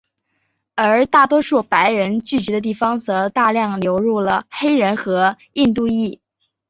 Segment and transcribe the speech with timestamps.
[0.73, 6.19] 而大多数白人聚居的地方则大量流入了黑人和印度裔。